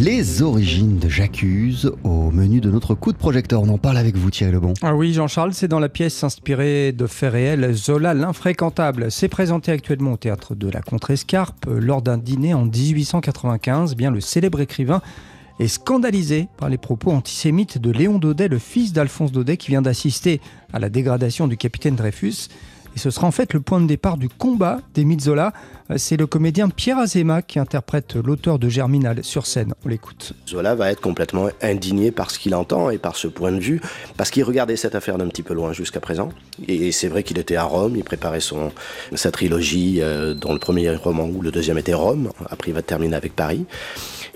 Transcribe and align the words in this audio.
Les 0.00 0.42
origines 0.42 0.98
de 0.98 1.08
J'accuse 1.08 1.92
au 2.02 2.32
menu 2.32 2.60
de 2.60 2.68
notre 2.68 2.96
coup 2.96 3.12
de 3.12 3.16
projecteur. 3.16 3.62
On 3.62 3.68
en 3.68 3.78
parle 3.78 3.96
avec 3.96 4.16
vous 4.16 4.28
Thierry 4.28 4.52
Lebon. 4.52 4.74
Ah 4.82 4.96
oui 4.96 5.12
Jean-Charles, 5.12 5.54
c'est 5.54 5.68
dans 5.68 5.78
la 5.78 5.88
pièce 5.88 6.24
inspirée 6.24 6.90
de 6.90 7.06
faits 7.06 7.32
réels 7.32 7.72
Zola 7.74 8.12
l'infréquentable. 8.12 9.12
C'est 9.12 9.28
présenté 9.28 9.70
actuellement 9.70 10.14
au 10.14 10.16
théâtre 10.16 10.56
de 10.56 10.68
la 10.68 10.82
Contrescarpe 10.82 11.66
lors 11.66 12.02
d'un 12.02 12.18
dîner 12.18 12.54
en 12.54 12.64
1895. 12.64 13.92
Eh 13.92 13.94
bien 13.94 14.10
le 14.10 14.20
célèbre 14.20 14.60
écrivain 14.60 15.00
est 15.60 15.68
scandalisé 15.68 16.48
par 16.56 16.68
les 16.68 16.78
propos 16.78 17.12
antisémites 17.12 17.78
de 17.78 17.92
Léon 17.92 18.18
Daudet, 18.18 18.48
le 18.48 18.58
fils 18.58 18.92
d'Alphonse 18.92 19.30
Daudet, 19.30 19.56
qui 19.56 19.70
vient 19.70 19.82
d'assister 19.82 20.40
à 20.72 20.80
la 20.80 20.88
dégradation 20.88 21.46
du 21.46 21.56
capitaine 21.56 21.94
Dreyfus. 21.94 22.48
Et 22.94 22.98
ce 22.98 23.10
sera 23.10 23.26
en 23.26 23.32
fait 23.32 23.52
le 23.52 23.60
point 23.60 23.80
de 23.80 23.86
départ 23.86 24.16
du 24.16 24.28
combat 24.28 24.80
d'Émile 24.94 25.20
Zola. 25.20 25.52
C'est 25.96 26.16
le 26.16 26.26
comédien 26.26 26.68
Pierre 26.70 26.98
Azéma 26.98 27.42
qui 27.42 27.58
interprète 27.58 28.14
l'auteur 28.14 28.58
de 28.58 28.68
Germinal 28.68 29.22
sur 29.22 29.46
scène. 29.46 29.74
On 29.84 29.88
l'écoute. 29.88 30.32
Zola 30.48 30.74
va 30.74 30.90
être 30.90 31.00
complètement 31.00 31.48
indigné 31.60 32.10
par 32.10 32.30
ce 32.30 32.38
qu'il 32.38 32.54
entend 32.54 32.88
et 32.90 32.98
par 32.98 33.16
ce 33.16 33.28
point 33.28 33.52
de 33.52 33.58
vue, 33.58 33.80
parce 34.16 34.30
qu'il 34.30 34.44
regardait 34.44 34.76
cette 34.76 34.94
affaire 34.94 35.18
d'un 35.18 35.28
petit 35.28 35.42
peu 35.42 35.52
loin 35.52 35.72
jusqu'à 35.72 36.00
présent. 36.00 36.30
Et 36.68 36.90
c'est 36.90 37.08
vrai 37.08 37.22
qu'il 37.22 37.38
était 37.38 37.56
à 37.56 37.64
Rome, 37.64 37.96
il 37.96 38.04
préparait 38.04 38.40
son, 38.40 38.72
sa 39.14 39.30
trilogie, 39.30 39.98
euh, 40.00 40.32
dont 40.32 40.52
le 40.52 40.58
premier 40.58 40.94
roman 40.94 41.24
ou 41.24 41.42
le 41.42 41.50
deuxième 41.50 41.76
était 41.76 41.94
Rome. 41.94 42.30
Après, 42.48 42.70
il 42.70 42.74
va 42.74 42.82
terminer 42.82 43.16
avec 43.16 43.36
Paris. 43.36 43.66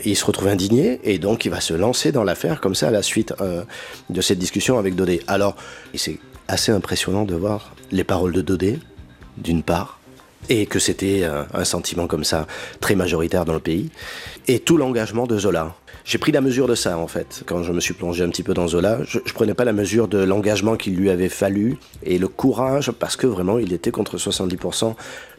Il 0.05 0.17
se 0.17 0.25
retrouve 0.25 0.49
indigné 0.49 1.01
et 1.03 1.19
donc 1.19 1.45
il 1.45 1.51
va 1.51 1.61
se 1.61 1.75
lancer 1.75 2.13
dans 2.13 2.25
l'affaire 2.25 2.61
comme 2.61 2.75
ça 2.75 2.89
à 2.89 2.91
la 2.91 3.03
suite 3.03 3.35
euh, 3.41 3.65
de 4.11 4.21
cette 4.21 4.39
discussion 4.39 4.79
avec 4.79 4.97
Daudet. 4.97 5.21
Alors, 5.27 5.57
c'est 5.95 6.19
assez 6.49 6.73
impressionnant 6.73 7.25
de 7.25 7.35
voir 7.35 7.75
les 7.93 8.05
paroles 8.05 8.33
de 8.33 8.41
Daudet, 8.41 8.79
d'une 9.37 9.63
part, 9.63 10.01
et 10.49 10.67
que 10.67 10.79
c'était 10.79 11.21
euh, 11.23 11.45
un 11.53 11.65
sentiment 11.65 12.07
comme 12.07 12.25
ça 12.25 12.47
très 12.81 12.95
majoritaire 12.95 13.45
dans 13.45 13.53
le 13.53 13.61
pays, 13.61 13.91
et 14.47 14.59
tout 14.59 14.77
l'engagement 14.77 15.27
de 15.27 15.39
Zola. 15.39 15.75
J'ai 16.05 16.17
pris 16.17 16.33
la 16.33 16.41
mesure 16.41 16.67
de 16.67 16.75
ça 16.75 16.97
en 16.97 17.07
fait. 17.07 17.43
Quand 17.45 17.63
je 17.63 17.71
me 17.71 17.81
suis 17.81 17.93
plongé 17.93 18.25
un 18.25 18.31
petit 18.31 18.43
peu 18.43 18.55
dans 18.55 18.67
Zola, 18.67 19.01
je, 19.05 19.19
je 19.25 19.33
prenais 19.35 19.53
pas 19.53 19.67
la 19.67 19.75
mesure 19.75 20.09
de 20.09 20.19
l'engagement 20.19 20.77
qu'il 20.77 20.97
lui 20.97 21.11
avait 21.11 21.29
fallu 21.29 21.77
et 22.03 22.19
le 22.19 22.29
courage 22.29 22.93
parce 22.93 23.17
que 23.17 23.27
vraiment 23.27 23.59
il 23.59 23.75
était 23.75 23.91
contre 23.91 24.17
70% 24.17 24.95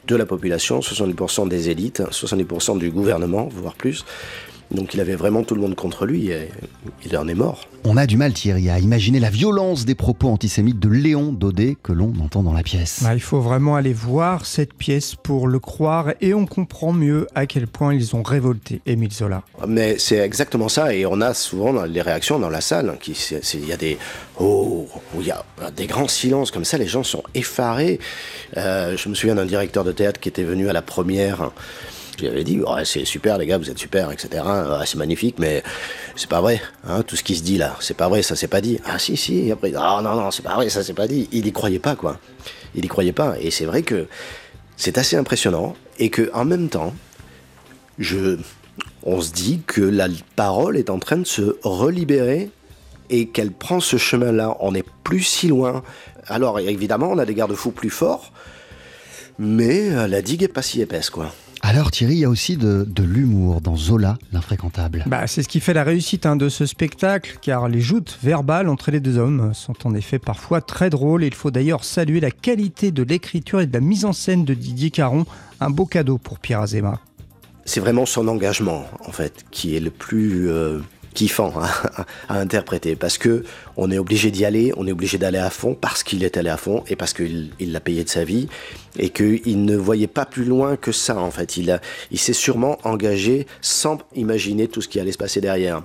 de 0.08 0.16
la 0.16 0.28
population, 0.28 0.80
70% 0.80 1.48
des 1.48 1.70
élites, 1.70 2.02
70% 2.02 2.78
du 2.78 2.92
gouvernement, 2.92 3.50
voire 3.52 3.74
plus. 3.74 4.06
Donc 4.72 4.94
il 4.94 5.02
avait 5.02 5.16
vraiment 5.16 5.44
tout 5.44 5.56
le 5.56 5.62
monde 5.62 5.76
contre 5.76 6.06
lui 6.06 6.30
et 6.30 6.50
il 7.06 7.18
en 7.18 7.28
est 7.28 7.34
mort. 7.34 7.68
On 7.86 7.98
a 7.98 8.06
du 8.06 8.18
mal, 8.18 8.34
Thierry, 8.34 8.70
à 8.70 8.78
imaginer 8.78 9.20
la 9.20 9.30
violence 9.30 9.86
des 9.86 9.96
propos 9.96 10.28
antisémites 10.28 10.80
de 10.80 10.90
Léon 10.90 11.32
Daudet 11.32 11.76
que 11.82 11.92
l'on 11.92 12.14
entend 12.22 12.44
dans 12.44 12.54
la 12.54 12.62
pièce. 12.62 13.02
Bah, 13.02 13.16
il 13.16 13.22
faut 13.22 13.40
vraiment 13.40 13.76
aller 13.76 13.94
voir 13.94 14.46
cette 14.46 14.74
pièce 14.74 15.16
pour 15.16 15.48
le 15.48 15.60
croire 15.60 16.14
et 16.22 16.34
on 16.34 16.46
comprend 16.46 16.94
mieux 16.94 17.26
à 17.34 17.48
quel 17.48 17.68
point 17.68 17.94
ils 17.96 18.16
ont 18.16 18.22
révolté 18.22 18.82
Émile 18.86 19.12
Zola. 19.12 19.44
Mais 19.68 19.98
c'est 19.98 20.18
exactement 20.18 20.70
ça 20.70 20.94
et 20.94 21.06
on 21.06 21.20
a 21.22 21.34
souvent 21.34 21.84
les 21.86 22.02
réactions 22.02 22.38
dans 22.38 22.50
la 22.50 22.62
salle. 22.62 22.96
Il 23.08 23.68
y 23.68 23.74
a 23.74 23.78
des 23.78 23.98
oh, 24.40 24.88
il 25.20 25.26
y 25.26 25.32
a 25.32 25.44
des 25.76 25.88
grands 25.88 26.08
silences 26.08 26.52
comme 26.52 26.66
ça, 26.66 26.78
les 26.78 26.88
gens 26.88 27.04
sont 27.04 27.24
effarés. 27.34 28.00
Euh, 28.58 28.96
je 28.98 29.10
me 29.10 29.16
souviens 29.16 29.36
d'un 29.36 29.46
directeur 29.46 29.84
de 29.84 29.92
théâtre 29.92 30.20
qui 30.20 30.30
était 30.30 30.44
venu 30.44 30.70
à 30.70 30.74
la 30.74 30.82
première 30.82 31.52
je 32.20 32.26
lui 32.26 32.32
avais 32.32 32.44
dit, 32.44 32.60
c'est 32.84 33.06
super 33.06 33.38
les 33.38 33.46
gars, 33.46 33.58
vous 33.58 33.70
êtes 33.70 33.78
super, 33.78 34.12
etc. 34.12 34.44
c'est 34.86 34.98
magnifique, 34.98 35.36
mais 35.40 35.64
c'est 36.18 36.30
pas 36.30 36.42
vrai. 36.42 36.62
Hein, 36.86 37.02
tout 37.04 37.16
ce 37.16 37.24
qui 37.24 37.36
se 37.36 37.44
dit 37.44 37.58
là, 37.58 37.78
c'est 37.80 37.96
pas 37.96 38.10
vrai, 38.10 38.22
ça 38.24 38.36
s'est 38.36 38.50
pas 38.50 38.60
dit. 38.60 38.78
Ah 38.86 39.00
si, 39.00 39.16
si, 39.16 39.50
après, 39.52 39.72
ah 39.78 40.02
non, 40.04 40.16
non, 40.16 40.32
c'est 40.32 40.44
pas 40.44 40.56
vrai, 40.56 40.70
ça 40.70 40.84
s'est 40.84 40.94
pas 40.94 41.08
dit. 41.08 41.30
Il 41.32 41.48
y 41.48 41.52
croyait 41.54 41.80
pas, 41.80 41.96
quoi. 41.96 42.20
Il 42.76 42.84
y 42.84 42.88
croyait 42.90 43.14
pas. 43.14 43.36
Et 43.40 43.52
c'est 43.52 43.64
vrai 43.64 43.84
que 43.84 44.08
c'est 44.76 44.98
assez 44.98 45.16
impressionnant 45.16 45.76
et 45.98 46.10
que 46.10 46.30
en 46.34 46.44
même 46.44 46.68
temps, 46.68 46.94
je, 48.00 48.38
on 49.04 49.22
se 49.22 49.32
dit 49.32 49.62
que 49.66 49.82
la 49.82 50.08
parole 50.36 50.76
est 50.76 50.90
en 50.90 51.00
train 51.00 51.18
de 51.18 51.26
se 51.26 51.56
relibérer 51.64 52.50
et 53.10 53.30
qu'elle 53.30 53.52
prend 53.52 53.80
ce 53.80 53.96
chemin-là. 53.96 54.58
On 54.60 54.74
n'est 54.74 54.86
plus 55.06 55.24
si 55.24 55.48
loin. 55.48 55.84
Alors 56.28 56.60
évidemment, 56.60 57.10
on 57.12 57.18
a 57.18 57.26
des 57.26 57.34
garde-fous 57.34 57.72
plus 57.72 57.90
forts, 57.90 58.34
mais 59.38 60.06
la 60.08 60.22
digue 60.22 60.44
est 60.44 60.50
pas 60.50 60.62
si 60.62 60.82
épaisse, 60.82 61.10
quoi. 61.10 61.32
Alors 61.62 61.92
Thierry, 61.92 62.14
il 62.14 62.20
y 62.20 62.26
a 62.26 62.30
aussi 62.30 62.58
de, 62.58 62.86
l'humour 63.04 63.62
dans 63.62 63.76
Zola, 63.76 64.18
l'infréquentable. 64.32 65.04
Bah, 65.08 65.28
c'est 65.28 65.44
ce 65.44 65.50
qui 65.50 65.60
fait 65.60 65.74
la 65.74 65.84
réussite 65.84 66.26
hein, 66.26 66.36
de 66.36 66.48
ce 66.48 66.66
spectacle, 66.66 67.38
car 67.42 67.68
les 67.68 67.82
joutes 67.82 68.18
verbales 68.24 68.70
entre 68.70 68.92
les 68.92 69.00
deux 69.00 69.18
hommes 69.18 69.54
sont 69.54 69.76
en 69.86 69.94
effet 69.94 70.20
parfois 70.20 70.62
très 70.62 70.90
drôles. 70.90 71.24
Il 71.24 71.34
faut 71.34 71.52
d'ailleurs 71.52 71.84
saluer 71.84 72.20
la 72.20 72.32
qualité 72.32 72.92
de 72.92 73.04
l'écriture 73.04 73.60
et 73.60 73.68
de 73.68 73.74
la 73.74 73.82
mise 73.82 74.06
en 74.06 74.14
scène 74.14 74.46
de 74.46 74.54
Didier 74.54 74.90
Caron, 74.90 75.26
un 75.60 75.70
beau 75.70 75.86
cadeau 75.86 76.18
pour 76.18 76.40
Pierre 76.40 76.62
Azéma. 76.62 77.00
C'est 77.66 77.82
vraiment 77.82 78.06
son 78.06 78.28
engagement, 78.28 78.86
en 79.06 79.12
fait, 79.12 79.46
qui 79.52 79.76
est 79.76 79.80
le 79.80 79.92
plus... 79.92 80.50
Euh, 80.50 80.80
kiffant 81.20 81.52
à, 82.30 82.40
interpréter 82.40 82.96
parce 82.96 83.18
que 83.18 83.44
on 83.76 83.92
est 83.92 83.98
obligé 83.98 84.32
d'y 84.32 84.46
aller, 84.46 84.72
on 84.78 84.88
est 84.88 84.94
obligé 84.94 85.18
d'aller 85.18 85.38
à 85.38 85.50
fond 85.50 85.76
parce 85.76 86.02
qu'il 86.02 86.24
est 86.24 86.38
allé 86.38 86.50
à 86.50 86.56
fond 86.56 86.86
et 86.88 86.96
parce 86.96 87.12
qu'il 87.12 87.52
l'a 87.60 87.82
payé 87.82 88.06
de 88.06 88.10
sa 88.10 88.24
vie 88.24 88.48
et 88.98 89.10
qu'il 89.10 89.66
ne 89.66 89.76
voyait 89.76 90.08
pas 90.08 90.26
plus 90.26 90.46
loin 90.46 90.78
que 90.78 90.94
ça 90.94 91.18
en 91.18 91.30
fait. 91.30 91.58
Il, 91.58 91.78
il 92.12 92.20
s'est 92.20 92.32
sûrement 92.32 92.78
engagé 92.86 93.48
sans 93.60 93.98
imaginer 94.16 94.70
tout 94.70 94.80
ce 94.80 94.88
qui 94.88 94.98
allait 94.98 95.12
se 95.12 95.18
passer 95.18 95.42
derrière. 95.42 95.84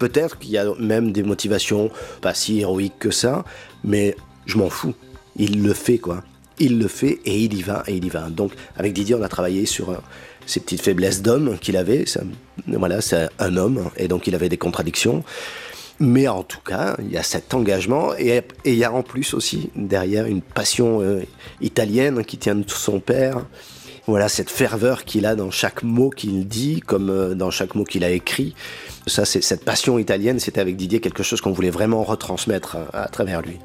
Peut-être 0.00 0.40
qu'il 0.40 0.50
y 0.50 0.58
a 0.58 0.74
même 0.80 1.12
des 1.12 1.22
motivations 1.22 1.92
pas 2.20 2.34
si 2.34 2.58
héroïques 2.58 2.98
que 2.98 3.12
ça, 3.12 3.44
mais 3.84 4.16
je 4.46 4.58
m'en 4.58 4.70
fous. 4.70 4.94
Il 5.36 5.62
le 5.62 5.72
fait 5.72 5.98
quoi 5.98 6.24
il 6.58 6.78
le 6.78 6.88
fait 6.88 7.20
et 7.24 7.38
il 7.38 7.54
y 7.54 7.62
va 7.62 7.82
et 7.86 7.94
il 7.94 8.04
y 8.04 8.08
va. 8.08 8.28
Donc 8.30 8.52
avec 8.76 8.92
Didier, 8.92 9.14
on 9.14 9.22
a 9.22 9.28
travaillé 9.28 9.66
sur 9.66 9.90
euh, 9.90 9.96
ces 10.46 10.60
petites 10.60 10.80
faiblesses 10.80 11.22
d'homme 11.22 11.58
qu'il 11.58 11.76
avait. 11.76 12.04
voilà, 12.66 13.00
c'est 13.00 13.28
un 13.38 13.56
homme 13.56 13.90
et 13.96 14.08
donc 14.08 14.26
il 14.26 14.34
avait 14.34 14.48
des 14.48 14.58
contradictions. 14.58 15.24
Mais 16.00 16.26
en 16.26 16.42
tout 16.42 16.60
cas, 16.60 16.96
il 16.98 17.12
y 17.12 17.16
a 17.16 17.22
cet 17.22 17.54
engagement 17.54 18.14
et, 18.16 18.42
il 18.64 18.74
y 18.74 18.84
a 18.84 18.92
en 18.92 19.02
plus 19.02 19.34
aussi 19.34 19.70
derrière 19.76 20.26
une 20.26 20.42
passion 20.42 21.00
euh, 21.00 21.22
italienne 21.60 22.24
qui 22.24 22.38
tient 22.38 22.56
de 22.56 22.68
son 22.68 22.98
père. 22.98 23.46
Voilà, 24.08 24.28
cette 24.28 24.50
ferveur 24.50 25.04
qu'il 25.04 25.26
a 25.26 25.36
dans 25.36 25.52
chaque 25.52 25.84
mot 25.84 26.10
qu'il 26.10 26.48
dit, 26.48 26.80
comme 26.80 27.08
euh, 27.08 27.34
dans 27.34 27.52
chaque 27.52 27.76
mot 27.76 27.84
qu'il 27.84 28.02
a 28.02 28.10
écrit. 28.10 28.54
Ça, 29.06 29.24
c'est 29.24 29.42
cette 29.42 29.64
passion 29.64 29.96
italienne, 29.98 30.40
c'était 30.40 30.60
avec 30.60 30.76
Didier 30.76 30.98
quelque 30.98 31.22
chose 31.22 31.40
qu'on 31.40 31.52
voulait 31.52 31.70
vraiment 31.70 32.02
retransmettre 32.02 32.78
à 32.92 33.06
travers 33.06 33.42
lui. 33.42 33.58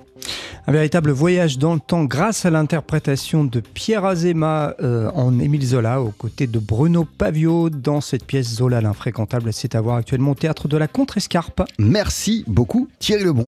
Un 0.70 0.74
véritable 0.74 1.12
voyage 1.12 1.58
dans 1.58 1.76
le 1.76 1.80
temps 1.80 2.04
grâce 2.04 2.46
à 2.46 2.50
l'interprétation 2.50 3.46
de 3.46 3.62
Pierre 3.62 4.04
Azéma 4.04 4.76
euh, 4.82 5.10
en 5.14 5.40
Émile 5.40 5.66
Zola 5.66 6.02
aux 6.02 6.12
côtés 6.12 6.46
de 6.46 6.60
Bruno 6.60 7.06
Pavio 7.06 7.70
dans 7.70 8.02
cette 8.02 8.26
pièce 8.26 8.56
Zola 8.56 8.82
l'infréquentable. 8.82 9.54
C'est 9.54 9.76
à 9.76 9.82
voir 9.82 9.96
actuellement 9.96 10.32
au 10.32 10.36
théâtre 10.36 10.68
de 10.68 10.76
la 10.76 10.90
Contrescarpe. 10.90 11.64
Merci 11.80 12.44
beaucoup 12.48 12.90
Thierry 13.00 13.24
Lebon. 13.24 13.46